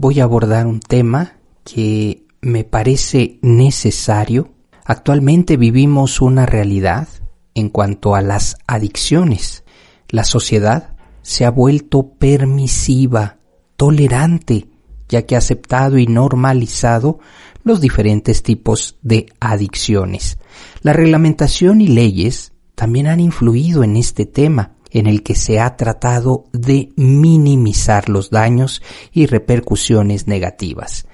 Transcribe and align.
voy 0.00 0.18
a 0.18 0.24
abordar 0.24 0.66
un 0.66 0.80
tema 0.80 1.36
que 1.62 2.24
me 2.40 2.64
parece 2.64 3.38
necesario. 3.42 4.48
Actualmente 4.86 5.58
vivimos 5.58 6.22
una 6.22 6.46
realidad 6.46 7.06
en 7.54 7.68
cuanto 7.68 8.14
a 8.14 8.22
las 8.22 8.56
adicciones. 8.66 9.62
La 10.08 10.24
sociedad 10.24 10.96
se 11.20 11.44
ha 11.44 11.50
vuelto 11.50 12.14
permisiva, 12.14 13.40
tolerante, 13.76 14.68
ya 15.06 15.26
que 15.26 15.34
ha 15.34 15.38
aceptado 15.38 15.98
y 15.98 16.06
normalizado 16.06 17.18
los 17.62 17.82
diferentes 17.82 18.42
tipos 18.42 18.96
de 19.02 19.26
adicciones. 19.38 20.38
La 20.80 20.94
reglamentación 20.94 21.82
y 21.82 21.88
leyes 21.88 22.52
también 22.74 23.06
han 23.06 23.20
influido 23.20 23.84
en 23.84 23.96
este 23.96 24.24
tema 24.24 24.76
en 24.90 25.06
el 25.06 25.22
que 25.22 25.34
se 25.34 25.60
ha 25.60 25.76
tratado 25.76 26.44
de 26.52 26.92
minimizar 26.96 28.08
los 28.08 28.30
daños 28.30 28.82
y 29.12 29.26
repercusiones 29.26 30.26
negativas. 30.26 31.06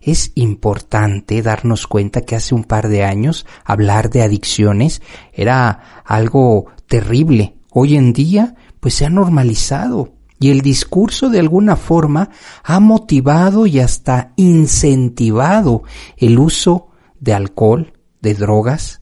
Es 0.00 0.32
importante 0.34 1.40
darnos 1.40 1.86
cuenta 1.86 2.20
que 2.20 2.36
hace 2.36 2.54
un 2.54 2.64
par 2.64 2.88
de 2.88 3.04
años 3.04 3.46
hablar 3.64 4.10
de 4.10 4.22
adicciones 4.22 5.00
era 5.32 6.02
algo 6.04 6.66
terrible. 6.86 7.56
Hoy 7.70 7.96
en 7.96 8.12
día 8.12 8.54
pues 8.80 8.94
se 8.94 9.06
ha 9.06 9.10
normalizado 9.10 10.12
y 10.38 10.50
el 10.50 10.60
discurso 10.60 11.30
de 11.30 11.40
alguna 11.40 11.76
forma 11.76 12.28
ha 12.62 12.80
motivado 12.80 13.66
y 13.66 13.80
hasta 13.80 14.32
incentivado 14.36 15.84
el 16.18 16.38
uso 16.38 16.88
de 17.18 17.32
alcohol, 17.32 17.94
de 18.20 18.34
drogas, 18.34 19.00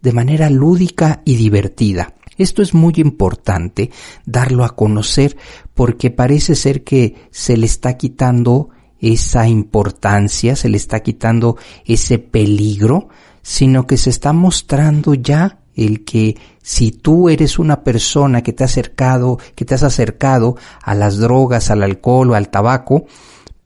de 0.00 0.12
manera 0.12 0.48
lúdica 0.48 1.22
y 1.24 1.34
divertida. 1.34 2.14
Esto 2.36 2.62
es 2.62 2.74
muy 2.74 2.94
importante 2.96 3.90
darlo 4.24 4.64
a 4.64 4.74
conocer 4.74 5.36
porque 5.74 6.10
parece 6.10 6.54
ser 6.54 6.84
que 6.84 7.28
se 7.30 7.56
le 7.56 7.66
está 7.66 7.96
quitando 7.96 8.70
esa 8.98 9.46
importancia, 9.48 10.56
se 10.56 10.68
le 10.68 10.76
está 10.76 11.00
quitando 11.00 11.56
ese 11.84 12.18
peligro, 12.18 13.08
sino 13.42 13.86
que 13.86 13.96
se 13.96 14.10
está 14.10 14.32
mostrando 14.32 15.14
ya 15.14 15.58
el 15.74 16.04
que 16.04 16.36
si 16.62 16.90
tú 16.90 17.28
eres 17.28 17.58
una 17.58 17.84
persona 17.84 18.42
que 18.42 18.52
te 18.52 18.64
ha 18.64 18.66
acercado, 18.66 19.38
que 19.54 19.64
te 19.64 19.74
has 19.74 19.82
acercado 19.82 20.56
a 20.82 20.94
las 20.94 21.18
drogas, 21.18 21.70
al 21.70 21.82
alcohol 21.82 22.30
o 22.30 22.34
al 22.34 22.48
tabaco, 22.48 23.04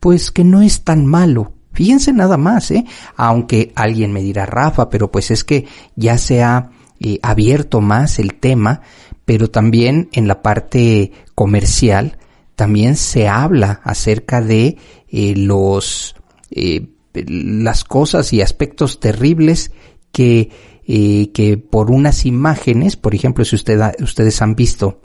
pues 0.01 0.31
que 0.31 0.45
no 0.45 0.61
es 0.61 0.83
tan 0.83 1.07
malo. 1.07 1.53
Fíjense 1.73 2.13
nada 2.13 2.37
más, 2.37 2.73
¿eh? 2.73 2.85
Aunque 3.17 3.73
alguien 3.77 4.13
me 4.13 4.23
dirá, 4.23 4.45
Rafa, 4.45 4.91
pero 4.91 5.11
pues 5.11 5.31
es 5.31 5.45
que 5.45 5.67
ya 5.95 6.19
se 6.19 6.43
ha 6.43 6.71
eh, 7.03 7.19
abierto 7.23 7.81
más 7.81 8.19
el 8.19 8.35
tema, 8.35 8.83
pero 9.25 9.51
también 9.51 10.11
en 10.13 10.29
la 10.29 10.43
parte 10.43 11.13
comercial 11.35 12.19
también 12.57 12.97
se 12.97 13.27
habla 13.27 13.81
acerca 13.85 14.43
de 14.43 14.77
eh, 15.09 15.35
los 15.35 16.15
eh, 16.51 16.89
las 17.15 17.85
cosas 17.85 18.35
y 18.35 18.43
aspectos 18.43 19.01
terribles 19.01 19.73
que 20.13 20.51
que 21.33 21.57
por 21.57 21.93
unas 21.93 22.27
imágenes, 22.27 22.97
por 22.97 23.15
ejemplo, 23.15 23.45
si 23.45 23.55
usted, 23.55 23.81
ustedes 24.01 24.43
han 24.43 24.57
visto 24.57 25.01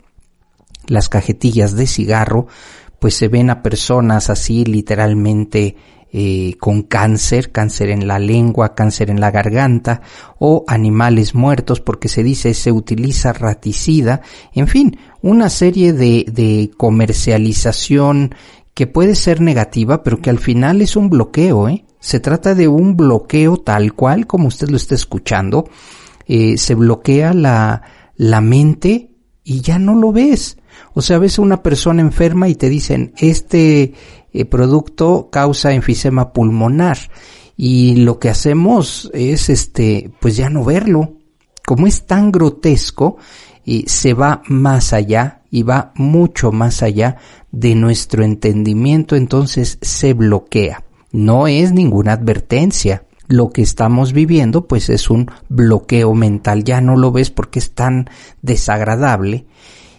las 0.88 1.08
cajetillas 1.08 1.76
de 1.76 1.86
cigarro, 1.86 2.48
pues 2.98 3.14
se 3.14 3.28
ven 3.28 3.50
a 3.50 3.62
personas 3.62 4.28
así 4.28 4.64
literalmente 4.64 5.76
eh, 6.18 6.56
con 6.58 6.80
cáncer, 6.80 7.52
cáncer 7.52 7.90
en 7.90 8.08
la 8.08 8.18
lengua, 8.18 8.74
cáncer 8.74 9.10
en 9.10 9.20
la 9.20 9.30
garganta 9.30 10.00
o 10.38 10.64
animales 10.66 11.34
muertos 11.34 11.82
porque 11.82 12.08
se 12.08 12.22
dice 12.22 12.54
se 12.54 12.72
utiliza 12.72 13.34
raticida, 13.34 14.22
en 14.54 14.66
fin, 14.66 14.98
una 15.20 15.50
serie 15.50 15.92
de, 15.92 16.24
de 16.26 16.70
comercialización 16.74 18.34
que 18.72 18.86
puede 18.86 19.14
ser 19.14 19.42
negativa 19.42 20.02
pero 20.02 20.22
que 20.22 20.30
al 20.30 20.38
final 20.38 20.80
es 20.80 20.96
un 20.96 21.10
bloqueo, 21.10 21.68
¿eh? 21.68 21.84
Se 22.00 22.18
trata 22.18 22.54
de 22.54 22.66
un 22.66 22.96
bloqueo 22.96 23.58
tal 23.58 23.92
cual 23.92 24.26
como 24.26 24.48
usted 24.48 24.70
lo 24.70 24.78
está 24.78 24.94
escuchando, 24.94 25.68
eh, 26.26 26.56
se 26.56 26.74
bloquea 26.74 27.34
la, 27.34 27.82
la 28.16 28.40
mente 28.40 29.10
y 29.44 29.60
ya 29.60 29.78
no 29.78 29.94
lo 29.94 30.12
ves. 30.12 30.56
O 30.94 31.02
sea, 31.02 31.18
ves 31.18 31.38
a 31.38 31.42
una 31.42 31.62
persona 31.62 32.02
enferma 32.02 32.48
y 32.48 32.54
te 32.54 32.68
dicen, 32.68 33.12
este 33.18 33.94
eh, 34.32 34.44
producto 34.44 35.28
causa 35.30 35.72
enfisema 35.72 36.32
pulmonar. 36.32 36.98
Y 37.56 37.96
lo 37.96 38.18
que 38.18 38.28
hacemos 38.28 39.10
es, 39.14 39.48
este, 39.48 40.10
pues 40.20 40.36
ya 40.36 40.50
no 40.50 40.64
verlo. 40.64 41.14
Como 41.64 41.86
es 41.86 42.06
tan 42.06 42.30
grotesco, 42.30 43.16
y 43.66 43.84
se 43.88 44.14
va 44.14 44.42
más 44.46 44.92
allá 44.92 45.42
y 45.50 45.64
va 45.64 45.92
mucho 45.96 46.52
más 46.52 46.82
allá 46.82 47.16
de 47.50 47.74
nuestro 47.74 48.22
entendimiento, 48.22 49.16
entonces 49.16 49.78
se 49.82 50.14
bloquea. 50.14 50.84
No 51.10 51.48
es 51.48 51.72
ninguna 51.72 52.12
advertencia. 52.12 53.02
Lo 53.26 53.50
que 53.50 53.62
estamos 53.62 54.12
viviendo 54.12 54.68
pues 54.68 54.88
es 54.88 55.10
un 55.10 55.28
bloqueo 55.48 56.14
mental. 56.14 56.62
Ya 56.62 56.80
no 56.80 56.96
lo 56.96 57.10
ves 57.10 57.32
porque 57.32 57.58
es 57.58 57.72
tan 57.72 58.08
desagradable 58.40 59.46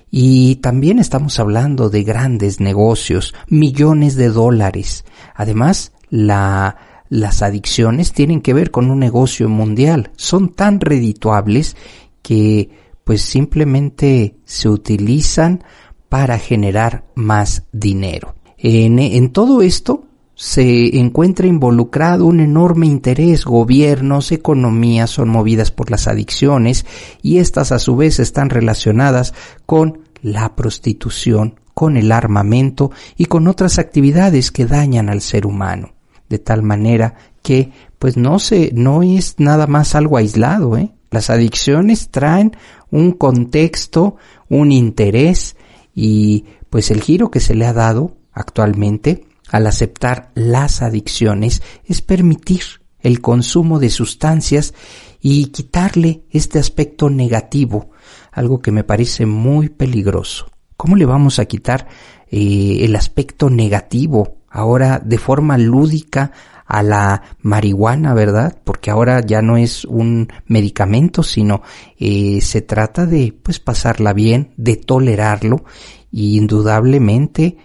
y 0.10 0.56
también 0.58 1.00
estamos 1.00 1.40
hablando 1.40 1.90
de 1.90 2.04
grandes 2.04 2.60
negocios, 2.60 3.34
millones 3.48 4.16
de 4.16 4.30
dólares. 4.30 5.06
Además, 5.36 5.92
la, 6.10 7.04
las 7.10 7.42
adicciones 7.42 8.14
tienen 8.14 8.42
que 8.42 8.54
ver 8.54 8.72
con 8.72 8.90
un 8.90 9.00
negocio 9.00 9.50
mundial. 9.50 10.12
Son 10.16 10.54
tan 10.54 10.80
redituables 10.80 11.76
que 12.22 12.70
pues 13.04 13.22
simplemente 13.22 14.38
se 14.46 14.70
utilizan 14.70 15.64
para 16.10 16.40
generar 16.40 17.06
más 17.16 17.64
dinero. 17.72 18.36
En 18.58 19.32
todo 19.32 19.62
esto 19.62 20.07
se 20.40 21.00
encuentra 21.00 21.48
involucrado 21.48 22.28
un 22.28 22.40
enorme 22.40 22.86
interés, 22.86 23.44
gobiernos, 23.44 24.32
economías 24.32 25.10
son 25.10 25.30
movidas 25.30 25.72
por 25.72 25.90
las 25.90 26.08
adicciones 26.08 26.86
y 27.24 27.40
estas 27.40 27.72
a 27.72 27.80
su 27.80 27.96
vez 27.96 28.20
están 28.20 28.52
relacionadas 28.52 29.34
con 29.66 30.04
la 30.22 30.56
prostitución, 30.56 31.60
con 31.74 31.98
el 31.98 32.12
armamento 32.12 32.92
y 33.18 33.26
con 33.26 33.48
otras 33.48 33.80
actividades 33.80 34.52
que 34.52 34.68
dañan 34.68 35.10
al 35.10 35.22
ser 35.22 35.48
humano. 35.48 35.96
De 36.30 36.38
tal 36.38 36.62
manera 36.62 37.16
que 37.42 37.72
pues 37.98 38.16
no 38.16 38.38
se, 38.38 38.70
no 38.76 39.02
es 39.02 39.40
nada 39.40 39.66
más 39.66 39.96
algo 39.96 40.18
aislado, 40.18 40.78
¿eh? 40.78 40.92
Las 41.10 41.32
adicciones 41.32 42.10
traen 42.10 42.56
un 42.92 43.14
contexto, 43.14 44.18
un 44.50 44.72
interés 44.72 45.56
y 45.96 46.46
pues 46.70 46.92
el 46.92 47.02
giro 47.02 47.32
que 47.32 47.40
se 47.40 47.56
le 47.56 47.66
ha 47.66 47.74
dado 47.74 48.18
actualmente 48.34 49.26
al 49.50 49.68
aceptar 49.68 50.32
las 50.36 50.82
adicciones 50.82 51.62
es 51.86 52.02
permitir 52.02 52.64
el 53.00 53.22
consumo 53.22 53.80
de 53.80 53.90
sustancias 53.90 54.74
y 55.22 55.48
quitarle 55.48 56.24
este 56.32 56.60
aspecto 56.60 57.10
negativo, 57.10 57.92
algo 58.32 58.60
que 58.60 58.72
me 58.72 58.84
parece 58.84 59.26
muy 59.26 59.70
peligroso. 59.70 60.48
¿Cómo 60.76 60.96
le 60.96 61.06
vamos 61.06 61.40
a 61.40 61.46
quitar 61.46 61.88
eh, 62.30 62.80
el 62.82 62.96
aspecto 62.96 63.50
negativo 63.50 64.38
ahora 64.50 65.00
de 65.04 65.18
forma 65.18 65.58
lúdica 65.58 66.32
a 66.66 66.84
la 66.84 67.24
marihuana, 67.42 68.14
verdad? 68.14 68.60
Porque 68.64 68.92
ahora 68.92 69.22
ya 69.26 69.42
no 69.42 69.58
es 69.58 69.86
un 69.86 70.32
medicamento, 70.46 71.24
sino 71.24 71.62
eh, 71.98 72.40
se 72.42 72.62
trata 72.62 73.06
de 73.06 73.34
pues 73.42 73.60
pasarla 73.60 74.14
bien, 74.14 74.54
de 74.58 74.76
tolerarlo 74.76 75.64
y 76.12 76.38
indudablemente 76.38 77.58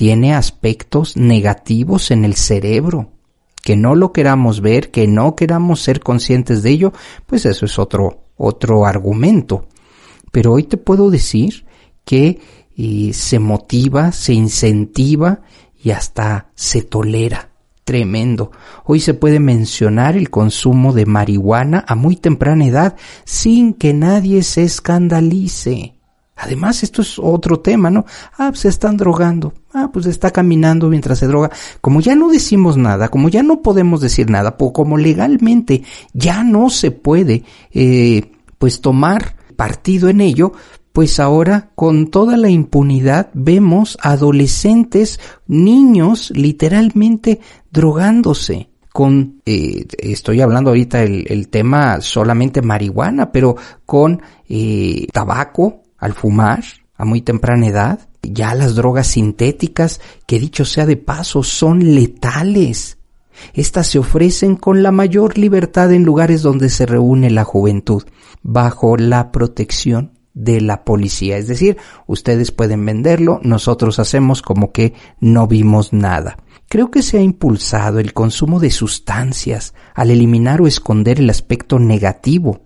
tiene 0.00 0.32
aspectos 0.34 1.18
negativos 1.18 2.10
en 2.10 2.24
el 2.24 2.34
cerebro. 2.34 3.10
Que 3.62 3.76
no 3.76 3.94
lo 3.94 4.14
queramos 4.14 4.62
ver, 4.62 4.90
que 4.90 5.06
no 5.06 5.36
queramos 5.36 5.82
ser 5.82 6.00
conscientes 6.00 6.62
de 6.62 6.70
ello, 6.70 6.94
pues 7.26 7.44
eso 7.44 7.66
es 7.66 7.78
otro, 7.78 8.24
otro 8.38 8.86
argumento. 8.86 9.66
Pero 10.32 10.54
hoy 10.54 10.62
te 10.62 10.78
puedo 10.78 11.10
decir 11.10 11.66
que 12.06 12.40
eh, 12.78 13.10
se 13.12 13.38
motiva, 13.40 14.10
se 14.10 14.32
incentiva 14.32 15.42
y 15.84 15.90
hasta 15.90 16.48
se 16.54 16.80
tolera. 16.80 17.50
Tremendo. 17.84 18.52
Hoy 18.86 19.00
se 19.00 19.12
puede 19.12 19.38
mencionar 19.38 20.16
el 20.16 20.30
consumo 20.30 20.94
de 20.94 21.04
marihuana 21.04 21.84
a 21.86 21.94
muy 21.94 22.16
temprana 22.16 22.64
edad 22.64 22.96
sin 23.26 23.74
que 23.74 23.92
nadie 23.92 24.44
se 24.44 24.62
escandalice. 24.62 25.99
Además, 26.40 26.82
esto 26.82 27.02
es 27.02 27.18
otro 27.18 27.60
tema, 27.60 27.90
¿no? 27.90 28.06
Ah, 28.38 28.48
pues 28.48 28.60
se 28.60 28.68
están 28.68 28.96
drogando. 28.96 29.52
Ah, 29.74 29.90
pues 29.92 30.06
está 30.06 30.30
caminando 30.30 30.88
mientras 30.88 31.18
se 31.18 31.26
droga. 31.26 31.50
Como 31.82 32.00
ya 32.00 32.14
no 32.14 32.30
decimos 32.30 32.78
nada, 32.78 33.08
como 33.08 33.28
ya 33.28 33.42
no 33.42 33.60
podemos 33.60 34.00
decir 34.00 34.30
nada, 34.30 34.56
como 34.56 34.96
legalmente 34.96 35.82
ya 36.14 36.42
no 36.42 36.70
se 36.70 36.92
puede, 36.92 37.44
eh, 37.72 38.32
pues 38.58 38.80
tomar 38.80 39.36
partido 39.54 40.08
en 40.08 40.22
ello, 40.22 40.52
pues 40.92 41.20
ahora 41.20 41.70
con 41.74 42.08
toda 42.10 42.38
la 42.38 42.48
impunidad 42.48 43.28
vemos 43.34 43.98
adolescentes, 44.00 45.20
niños 45.46 46.32
literalmente 46.34 47.40
drogándose 47.70 48.70
con, 48.92 49.40
eh, 49.46 49.86
estoy 49.98 50.40
hablando 50.40 50.70
ahorita 50.70 51.02
el, 51.02 51.24
el, 51.28 51.48
tema 51.48 52.00
solamente 52.00 52.60
marihuana, 52.60 53.30
pero 53.30 53.54
con 53.86 54.20
eh, 54.48 55.06
tabaco 55.12 55.82
al 56.00 56.14
fumar 56.14 56.64
a 56.96 57.04
muy 57.04 57.22
temprana 57.22 57.68
edad, 57.68 58.08
ya 58.22 58.54
las 58.54 58.74
drogas 58.74 59.06
sintéticas, 59.06 60.00
que 60.26 60.38
dicho 60.38 60.64
sea 60.64 60.86
de 60.86 60.96
paso, 60.96 61.42
son 61.42 61.94
letales. 61.94 62.98
Estas 63.54 63.86
se 63.86 63.98
ofrecen 63.98 64.56
con 64.56 64.82
la 64.82 64.92
mayor 64.92 65.38
libertad 65.38 65.92
en 65.92 66.04
lugares 66.04 66.42
donde 66.42 66.68
se 66.68 66.84
reúne 66.84 67.30
la 67.30 67.44
juventud, 67.44 68.02
bajo 68.42 68.96
la 68.96 69.32
protección 69.32 70.18
de 70.34 70.60
la 70.60 70.84
policía. 70.84 71.38
Es 71.38 71.48
decir, 71.48 71.78
ustedes 72.06 72.52
pueden 72.52 72.84
venderlo, 72.84 73.40
nosotros 73.42 73.98
hacemos 73.98 74.42
como 74.42 74.72
que 74.72 74.94
no 75.20 75.46
vimos 75.46 75.92
nada. 75.92 76.36
Creo 76.68 76.90
que 76.90 77.02
se 77.02 77.18
ha 77.18 77.22
impulsado 77.22 77.98
el 77.98 78.12
consumo 78.12 78.60
de 78.60 78.70
sustancias 78.70 79.74
al 79.94 80.10
eliminar 80.10 80.60
o 80.60 80.66
esconder 80.66 81.18
el 81.18 81.30
aspecto 81.30 81.78
negativo, 81.78 82.60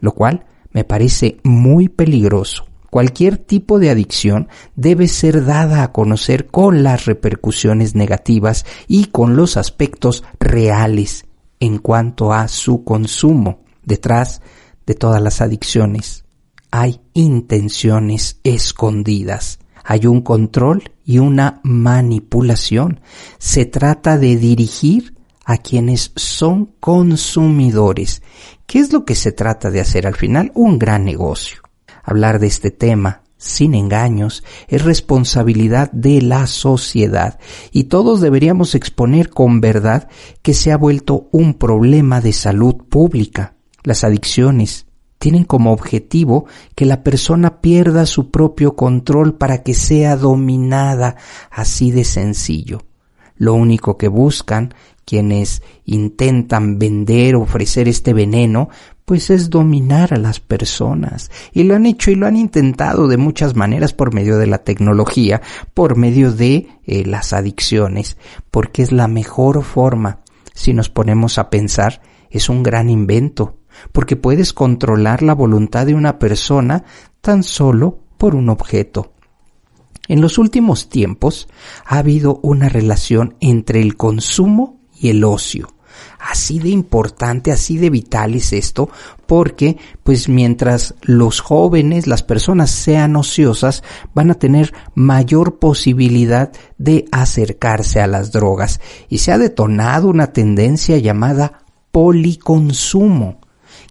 lo 0.00 0.12
cual 0.12 0.44
me 0.72 0.84
parece 0.84 1.38
muy 1.44 1.88
peligroso. 1.88 2.67
Cualquier 2.90 3.36
tipo 3.36 3.78
de 3.78 3.90
adicción 3.90 4.48
debe 4.74 5.08
ser 5.08 5.44
dada 5.44 5.82
a 5.82 5.92
conocer 5.92 6.46
con 6.46 6.82
las 6.82 7.04
repercusiones 7.04 7.94
negativas 7.94 8.64
y 8.86 9.06
con 9.06 9.36
los 9.36 9.56
aspectos 9.56 10.24
reales 10.40 11.26
en 11.60 11.78
cuanto 11.78 12.32
a 12.32 12.48
su 12.48 12.84
consumo. 12.84 13.60
Detrás 13.84 14.40
de 14.86 14.94
todas 14.94 15.20
las 15.20 15.42
adicciones 15.42 16.24
hay 16.70 17.00
intenciones 17.12 18.40
escondidas, 18.42 19.58
hay 19.84 20.06
un 20.06 20.22
control 20.22 20.90
y 21.04 21.18
una 21.18 21.60
manipulación. 21.62 23.00
Se 23.38 23.66
trata 23.66 24.18
de 24.18 24.36
dirigir 24.36 25.14
a 25.44 25.58
quienes 25.58 26.12
son 26.16 26.74
consumidores. 26.80 28.22
¿Qué 28.66 28.80
es 28.80 28.92
lo 28.92 29.04
que 29.04 29.14
se 29.14 29.32
trata 29.32 29.70
de 29.70 29.80
hacer 29.80 30.06
al 30.06 30.14
final? 30.14 30.52
Un 30.54 30.78
gran 30.78 31.04
negocio. 31.04 31.67
Hablar 32.08 32.38
de 32.38 32.46
este 32.46 32.70
tema 32.70 33.20
sin 33.36 33.74
engaños 33.74 34.42
es 34.66 34.82
responsabilidad 34.82 35.92
de 35.92 36.22
la 36.22 36.46
sociedad 36.46 37.38
y 37.70 37.84
todos 37.84 38.22
deberíamos 38.22 38.74
exponer 38.74 39.28
con 39.28 39.60
verdad 39.60 40.08
que 40.40 40.54
se 40.54 40.72
ha 40.72 40.78
vuelto 40.78 41.28
un 41.32 41.52
problema 41.52 42.22
de 42.22 42.32
salud 42.32 42.76
pública. 42.88 43.56
Las 43.82 44.04
adicciones 44.04 44.86
tienen 45.18 45.44
como 45.44 45.70
objetivo 45.70 46.46
que 46.74 46.86
la 46.86 47.02
persona 47.02 47.60
pierda 47.60 48.06
su 48.06 48.30
propio 48.30 48.74
control 48.74 49.34
para 49.34 49.62
que 49.62 49.74
sea 49.74 50.16
dominada 50.16 51.16
así 51.50 51.90
de 51.90 52.04
sencillo. 52.04 52.86
Lo 53.36 53.52
único 53.52 53.98
que 53.98 54.08
buscan 54.08 54.72
quienes 55.04 55.62
intentan 55.84 56.78
vender 56.78 57.36
ofrecer 57.36 57.86
este 57.86 58.14
veneno, 58.14 58.70
pues 59.08 59.30
es 59.30 59.48
dominar 59.48 60.12
a 60.12 60.18
las 60.18 60.38
personas. 60.38 61.30
Y 61.54 61.62
lo 61.62 61.74
han 61.74 61.86
hecho 61.86 62.10
y 62.10 62.14
lo 62.14 62.26
han 62.26 62.36
intentado 62.36 63.08
de 63.08 63.16
muchas 63.16 63.56
maneras 63.56 63.94
por 63.94 64.12
medio 64.12 64.36
de 64.36 64.46
la 64.46 64.58
tecnología, 64.58 65.40
por 65.72 65.96
medio 65.96 66.30
de 66.30 66.68
eh, 66.84 67.06
las 67.06 67.32
adicciones, 67.32 68.18
porque 68.50 68.82
es 68.82 68.92
la 68.92 69.08
mejor 69.08 69.64
forma. 69.64 70.20
Si 70.52 70.74
nos 70.74 70.90
ponemos 70.90 71.38
a 71.38 71.48
pensar, 71.48 72.02
es 72.28 72.50
un 72.50 72.62
gran 72.62 72.90
invento, 72.90 73.56
porque 73.92 74.16
puedes 74.16 74.52
controlar 74.52 75.22
la 75.22 75.34
voluntad 75.34 75.86
de 75.86 75.94
una 75.94 76.18
persona 76.18 76.84
tan 77.22 77.42
solo 77.42 78.00
por 78.18 78.34
un 78.34 78.50
objeto. 78.50 79.14
En 80.06 80.20
los 80.20 80.36
últimos 80.36 80.90
tiempos 80.90 81.48
ha 81.86 81.96
habido 81.96 82.40
una 82.42 82.68
relación 82.68 83.36
entre 83.40 83.80
el 83.80 83.96
consumo 83.96 84.82
y 85.00 85.08
el 85.08 85.24
ocio. 85.24 85.77
Así 86.18 86.58
de 86.58 86.70
importante, 86.70 87.52
así 87.52 87.78
de 87.78 87.90
vital 87.90 88.34
es 88.34 88.52
esto, 88.52 88.88
porque 89.26 89.76
pues 90.02 90.28
mientras 90.28 90.94
los 91.02 91.40
jóvenes, 91.40 92.06
las 92.06 92.22
personas 92.22 92.70
sean 92.70 93.16
ociosas, 93.16 93.82
van 94.14 94.30
a 94.30 94.34
tener 94.34 94.72
mayor 94.94 95.58
posibilidad 95.58 96.50
de 96.78 97.06
acercarse 97.12 98.00
a 98.00 98.06
las 98.06 98.32
drogas. 98.32 98.80
Y 99.08 99.18
se 99.18 99.32
ha 99.32 99.38
detonado 99.38 100.08
una 100.08 100.32
tendencia 100.32 100.98
llamada 100.98 101.64
policonsumo, 101.92 103.40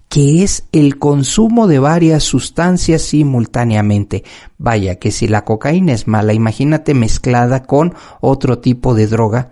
que 0.09 0.43
es 0.43 0.63
el 0.71 0.97
consumo 0.97 1.67
de 1.67 1.79
varias 1.79 2.23
sustancias 2.23 3.01
simultáneamente. 3.01 4.23
Vaya 4.57 4.95
que 4.95 5.11
si 5.11 5.27
la 5.27 5.43
cocaína 5.43 5.93
es 5.93 6.07
mala, 6.07 6.33
imagínate 6.33 6.93
mezclada 6.93 7.63
con 7.63 7.93
otro 8.21 8.59
tipo 8.59 8.95
de 8.95 9.07
droga, 9.07 9.51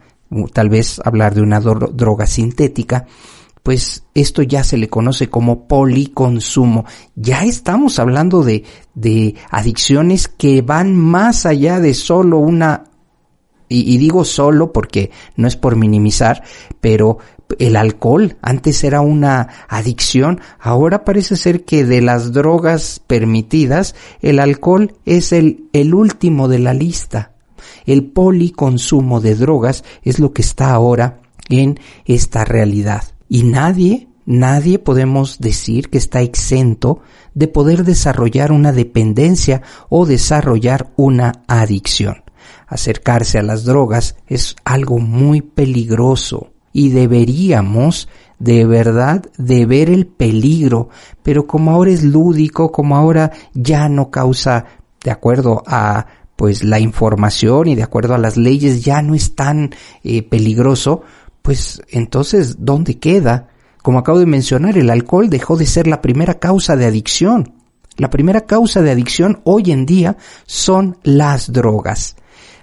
tal 0.54 0.70
vez 0.70 1.02
hablar 1.04 1.34
de 1.36 1.42
una 1.42 1.60
droga 1.60 2.28
sintética, 2.28 3.06
pues 3.66 4.04
esto 4.14 4.44
ya 4.44 4.64
se 4.64 4.78
le 4.78 4.90
conoce 4.90 5.28
como 5.28 5.68
policonsumo. 5.68 6.86
Ya 7.16 7.46
estamos 7.46 7.98
hablando 7.98 8.44
de, 8.44 8.64
de 8.94 9.36
adicciones 9.50 10.28
que 10.28 10.62
van 10.62 10.96
más 10.96 11.48
allá 11.48 11.80
de 11.80 11.96
solo 11.96 12.38
una, 12.38 12.84
y, 13.68 13.92
y, 13.92 13.98
digo 13.98 14.24
solo 14.24 14.72
porque 14.72 15.10
no 15.36 15.48
es 15.48 15.56
por 15.56 15.76
minimizar, 15.76 16.44
pero 16.80 17.18
el 17.58 17.76
alcohol 17.76 18.38
antes 18.42 18.84
era 18.84 19.02
una 19.02 19.50
adicción, 19.68 20.42
ahora 20.60 21.04
parece 21.04 21.36
ser 21.36 21.64
que 21.66 21.86
de 21.86 22.02
las 22.02 22.34
drogas 22.34 23.02
permitidas, 23.06 23.96
el 24.22 24.40
alcohol 24.40 24.94
es 25.06 25.32
el, 25.32 25.70
el 25.74 25.94
último 25.94 26.48
de 26.48 26.60
la 26.60 26.74
lista. 26.74 27.35
El 27.86 28.06
policonsumo 28.06 29.22
de 29.22 29.36
drogas 29.36 29.84
es 30.04 30.20
lo 30.20 30.34
que 30.34 30.42
está 30.42 30.72
ahora 30.72 31.22
en 31.50 31.80
esta 32.06 32.46
realidad. 32.46 33.04
Y 33.30 33.44
nadie, 33.44 34.08
nadie 34.26 34.80
podemos 34.80 35.40
decir 35.40 35.90
que 35.90 35.98
está 35.98 36.22
exento 36.22 37.02
de 37.34 37.48
poder 37.48 37.84
desarrollar 37.84 38.52
una 38.52 38.72
dependencia 38.72 39.62
o 39.90 40.06
desarrollar 40.06 40.92
una 40.96 41.44
adicción. 41.48 42.24
Acercarse 42.68 43.38
a 43.38 43.44
las 43.44 43.64
drogas 43.64 44.16
es 44.28 44.56
algo 44.64 45.00
muy 45.00 45.42
peligroso 45.42 46.52
y 46.74 46.90
deberíamos 46.90 48.10
de 48.40 48.66
verdad 48.66 49.24
de 49.38 49.66
ver 49.66 49.90
el 49.90 50.08
peligro, 50.08 50.90
pero 51.24 51.48
como 51.48 51.72
ahora 51.72 51.92
es 51.92 52.04
lúdico, 52.04 52.72
como 52.72 52.98
ahora 52.98 53.32
ya 53.54 53.88
no 53.88 54.12
causa, 54.12 54.66
de 55.04 55.12
acuerdo 55.12 55.64
a 55.66 56.06
pues 56.36 56.64
la 56.64 56.80
información 56.80 57.68
y 57.68 57.76
de 57.76 57.84
acuerdo 57.84 58.14
a 58.14 58.20
las 58.20 58.38
leyes 58.38 58.84
ya 58.84 59.02
no 59.02 59.16
es 59.16 59.36
tan 59.36 59.74
eh, 60.04 60.24
peligroso, 60.24 61.04
pues 61.42 61.82
entonces, 61.90 62.58
¿dónde 62.60 63.00
queda? 63.00 63.50
Como 63.82 64.00
acabo 64.00 64.20
de 64.20 64.26
mencionar, 64.26 64.78
el 64.78 64.90
alcohol 64.90 65.30
dejó 65.30 65.58
de 65.58 65.66
ser 65.66 65.88
la 65.88 66.02
primera 66.02 66.40
causa 66.40 66.76
de 66.76 66.86
adicción. 66.86 67.54
La 67.98 68.10
primera 68.10 68.42
causa 68.42 68.82
de 68.82 68.92
adicción 68.92 69.42
hoy 69.44 69.72
en 69.72 69.86
día 69.86 70.18
son 70.46 70.98
las 71.04 71.54
drogas, 71.54 72.18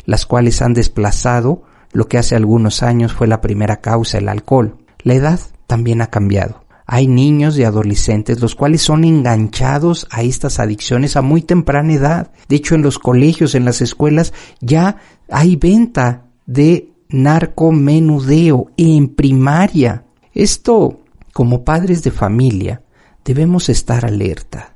las 0.05 0.27
cuales 0.27 0.61
han 0.61 0.75
desplazado 0.75 1.63
lo 1.93 2.09
que 2.09 2.19
hace 2.19 2.37
algunos 2.37 2.83
años 2.83 3.13
fue 3.13 3.27
la 3.27 3.41
primera 3.41 3.81
causa, 3.81 4.19
el 4.19 4.29
alcohol. 4.29 4.79
La 5.03 5.15
edad 5.15 5.41
también 5.67 6.03
ha 6.03 6.09
cambiado. 6.09 6.62
Hay 6.87 7.07
niños 7.07 7.59
y 7.59 7.65
adolescentes 7.65 8.41
los 8.41 8.55
cuales 8.55 8.83
son 8.83 9.05
enganchados 9.05 10.07
a 10.11 10.23
estas 10.23 10.59
adicciones 10.59 11.17
a 11.17 11.23
muy 11.23 11.43
temprana 11.43 11.93
edad. 11.93 12.33
De 12.49 12.57
hecho, 12.57 12.75
en 12.75 12.83
los 12.83 12.99
colegios, 12.99 13.55
en 13.55 13.65
las 13.65 13.81
escuelas, 13.81 14.33
ya 14.61 14.97
hay 15.31 15.57
venta 15.57 16.25
de 16.47 16.91
narcomenudeo 17.09 18.71
en 18.77 19.09
primaria. 19.09 20.05
Esto, 20.35 21.01
como 21.33 21.65
padres 21.65 22.03
de 22.03 22.11
familia, 22.11 22.83
debemos 23.25 23.69
estar 23.69 24.05
alerta. 24.05 24.72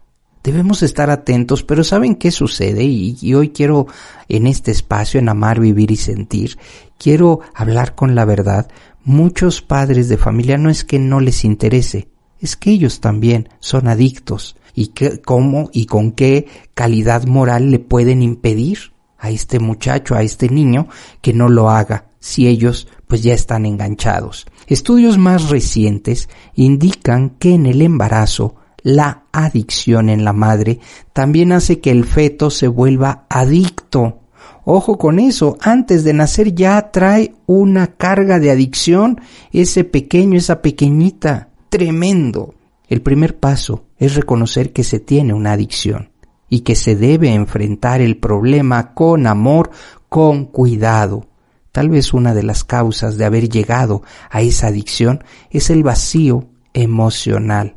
Debemos 0.46 0.84
estar 0.84 1.10
atentos, 1.10 1.64
pero 1.64 1.82
¿saben 1.82 2.14
qué 2.14 2.30
sucede? 2.30 2.84
Y, 2.84 3.34
hoy 3.34 3.48
quiero, 3.48 3.88
en 4.28 4.46
este 4.46 4.70
espacio, 4.70 5.18
en 5.18 5.28
Amar, 5.28 5.58
Vivir 5.58 5.90
y 5.90 5.96
Sentir, 5.96 6.56
quiero 7.00 7.40
hablar 7.52 7.96
con 7.96 8.14
la 8.14 8.24
verdad 8.24 8.68
muchos 9.02 9.60
padres 9.60 10.08
de 10.08 10.16
familia 10.16 10.56
no 10.56 10.70
es 10.70 10.84
que 10.84 11.00
no 11.00 11.18
les 11.18 11.44
interese, 11.44 12.10
es 12.38 12.54
que 12.54 12.70
ellos 12.70 13.00
también 13.00 13.48
son 13.58 13.88
adictos 13.88 14.56
y 14.72 14.88
que, 14.88 15.20
cómo 15.20 15.68
y 15.72 15.86
con 15.86 16.12
qué 16.12 16.46
calidad 16.74 17.24
moral 17.24 17.72
le 17.72 17.80
pueden 17.80 18.22
impedir 18.22 18.92
a 19.18 19.30
este 19.30 19.58
muchacho, 19.58 20.14
a 20.14 20.22
este 20.22 20.48
niño, 20.48 20.86
que 21.22 21.32
no 21.32 21.48
lo 21.48 21.70
haga 21.70 22.10
si 22.20 22.46
ellos 22.46 22.86
pues 23.08 23.20
ya 23.24 23.34
están 23.34 23.66
enganchados. 23.66 24.46
Estudios 24.68 25.18
más 25.18 25.50
recientes 25.50 26.28
indican 26.54 27.30
que 27.30 27.54
en 27.54 27.66
el 27.66 27.82
embarazo 27.82 28.54
La 28.88 29.24
adicción 29.32 30.08
en 30.08 30.24
la 30.24 30.32
madre 30.32 30.78
también 31.12 31.50
hace 31.50 31.80
que 31.80 31.90
el 31.90 32.04
feto 32.04 32.50
se 32.50 32.68
vuelva 32.68 33.26
adicto. 33.28 34.20
Ojo 34.64 34.96
con 34.96 35.18
eso, 35.18 35.58
antes 35.60 36.04
de 36.04 36.12
nacer 36.12 36.54
ya 36.54 36.92
trae 36.92 37.34
una 37.46 37.96
carga 37.96 38.38
de 38.38 38.52
adicción 38.52 39.20
ese 39.50 39.82
pequeño, 39.82 40.38
esa 40.38 40.62
pequeñita. 40.62 41.48
Tremendo. 41.68 42.54
El 42.88 43.02
primer 43.02 43.40
paso 43.40 43.86
es 43.98 44.14
reconocer 44.14 44.72
que 44.72 44.84
se 44.84 45.00
tiene 45.00 45.34
una 45.34 45.50
adicción 45.50 46.12
y 46.48 46.60
que 46.60 46.76
se 46.76 46.94
debe 46.94 47.34
enfrentar 47.34 48.00
el 48.00 48.18
problema 48.18 48.94
con 48.94 49.26
amor, 49.26 49.72
con 50.08 50.44
cuidado. 50.44 51.26
Tal 51.72 51.88
vez 51.88 52.14
una 52.14 52.34
de 52.34 52.44
las 52.44 52.62
causas 52.62 53.16
de 53.16 53.24
haber 53.24 53.48
llegado 53.48 54.02
a 54.30 54.42
esa 54.42 54.68
adicción 54.68 55.24
es 55.50 55.70
el 55.70 55.82
vacío 55.82 56.46
emocional, 56.72 57.74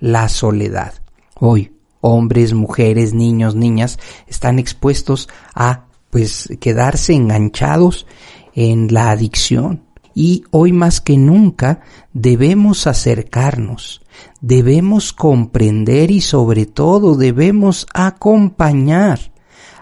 la 0.00 0.28
soledad. 0.28 0.94
Hoy, 1.34 1.72
hombres, 2.00 2.54
mujeres, 2.54 3.14
niños, 3.14 3.54
niñas 3.54 3.98
están 4.26 4.58
expuestos 4.58 5.28
a 5.54 5.86
pues 6.10 6.48
quedarse 6.60 7.14
enganchados 7.14 8.06
en 8.54 8.92
la 8.92 9.10
adicción 9.10 9.84
y 10.14 10.44
hoy 10.50 10.72
más 10.72 11.00
que 11.00 11.16
nunca 11.16 11.80
debemos 12.12 12.86
acercarnos, 12.86 14.02
debemos 14.40 15.12
comprender 15.12 16.10
y 16.10 16.20
sobre 16.20 16.66
todo 16.66 17.14
debemos 17.14 17.86
acompañar 17.94 19.32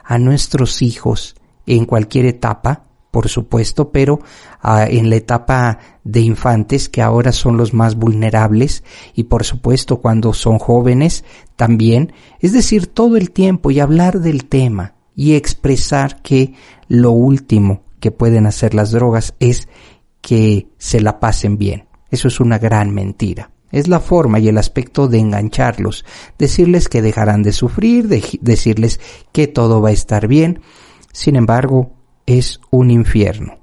a 0.04 0.18
nuestros 0.18 0.82
hijos 0.82 1.36
en 1.66 1.84
cualquier 1.84 2.26
etapa 2.26 2.85
por 3.16 3.30
supuesto, 3.30 3.92
pero 3.92 4.20
ah, 4.60 4.84
en 4.86 5.08
la 5.08 5.16
etapa 5.16 5.78
de 6.04 6.20
infantes, 6.20 6.90
que 6.90 7.00
ahora 7.00 7.32
son 7.32 7.56
los 7.56 7.72
más 7.72 7.96
vulnerables, 7.96 8.84
y 9.14 9.22
por 9.22 9.42
supuesto 9.44 10.02
cuando 10.02 10.34
son 10.34 10.58
jóvenes 10.58 11.24
también, 11.56 12.12
es 12.40 12.52
decir, 12.52 12.88
todo 12.88 13.16
el 13.16 13.30
tiempo 13.30 13.70
y 13.70 13.80
hablar 13.80 14.20
del 14.20 14.44
tema 14.44 14.96
y 15.14 15.32
expresar 15.32 16.20
que 16.20 16.52
lo 16.88 17.12
último 17.12 17.84
que 18.00 18.10
pueden 18.10 18.44
hacer 18.44 18.74
las 18.74 18.90
drogas 18.90 19.32
es 19.40 19.66
que 20.20 20.68
se 20.76 21.00
la 21.00 21.18
pasen 21.18 21.56
bien. 21.56 21.88
Eso 22.10 22.28
es 22.28 22.38
una 22.38 22.58
gran 22.58 22.92
mentira. 22.92 23.50
Es 23.72 23.88
la 23.88 24.00
forma 24.00 24.40
y 24.40 24.48
el 24.48 24.58
aspecto 24.58 25.08
de 25.08 25.20
engancharlos, 25.20 26.04
decirles 26.36 26.90
que 26.90 27.00
dejarán 27.00 27.42
de 27.42 27.52
sufrir, 27.52 28.08
decirles 28.42 29.00
que 29.32 29.46
todo 29.46 29.80
va 29.80 29.88
a 29.88 29.92
estar 29.92 30.28
bien. 30.28 30.60
Sin 31.14 31.34
embargo, 31.34 31.95
es 32.26 32.60
un 32.70 32.90
infierno. 32.90 33.58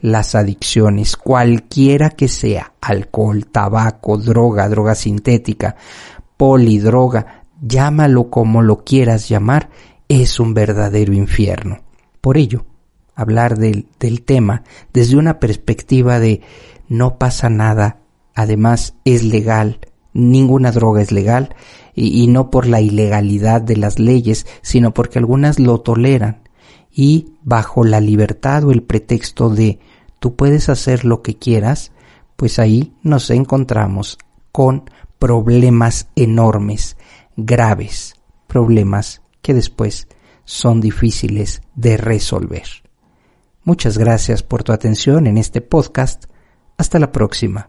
Las 0.00 0.34
adicciones, 0.34 1.16
cualquiera 1.16 2.10
que 2.10 2.28
sea, 2.28 2.74
alcohol, 2.80 3.46
tabaco, 3.46 4.16
droga, 4.18 4.68
droga 4.68 4.94
sintética, 4.94 5.76
polidroga, 6.36 7.44
llámalo 7.60 8.30
como 8.30 8.62
lo 8.62 8.84
quieras 8.84 9.28
llamar, 9.28 9.70
es 10.08 10.38
un 10.38 10.54
verdadero 10.54 11.12
infierno. 11.12 11.78
Por 12.20 12.36
ello, 12.36 12.64
hablar 13.14 13.58
del, 13.58 13.88
del 13.98 14.22
tema 14.22 14.62
desde 14.92 15.16
una 15.16 15.40
perspectiva 15.40 16.20
de 16.20 16.42
no 16.88 17.18
pasa 17.18 17.50
nada, 17.50 17.98
además 18.34 18.94
es 19.04 19.24
legal, 19.24 19.80
ninguna 20.12 20.70
droga 20.70 21.02
es 21.02 21.10
legal, 21.10 21.56
y, 21.94 22.22
y, 22.22 22.28
no 22.28 22.50
por 22.50 22.68
la 22.68 22.80
ilegalidad 22.80 23.60
de 23.60 23.76
las 23.76 23.98
leyes, 23.98 24.46
sino 24.62 24.94
porque 24.94 25.18
algunas 25.18 25.58
lo 25.58 25.80
toleran 25.80 26.47
y 26.90 27.32
bajo 27.42 27.84
la 27.84 28.00
libertad 28.00 28.64
o 28.64 28.72
el 28.72 28.82
pretexto 28.82 29.50
de 29.50 29.78
tú 30.18 30.34
puedes 30.34 30.68
hacer 30.68 31.04
lo 31.04 31.22
que 31.22 31.36
quieras, 31.36 31.92
pues 32.36 32.58
ahí 32.58 32.94
nos 33.02 33.30
encontramos 33.30 34.18
con 34.52 34.90
problemas 35.18 36.08
enormes, 36.16 36.96
graves, 37.36 38.14
problemas 38.46 39.22
que 39.42 39.54
después 39.54 40.08
son 40.44 40.80
difíciles 40.80 41.62
de 41.74 41.96
resolver. 41.96 42.64
Muchas 43.64 43.98
gracias 43.98 44.42
por 44.42 44.62
tu 44.62 44.72
atención 44.72 45.26
en 45.26 45.36
este 45.36 45.60
podcast. 45.60 46.24
Hasta 46.78 46.98
la 46.98 47.12
próxima. 47.12 47.68